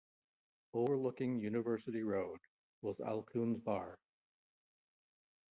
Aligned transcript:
Overlooking 0.73 1.37
University 1.37 2.01
Road 2.01 2.39
was 2.81 2.97
Alcuin's 3.01 3.59
bar. 3.59 3.99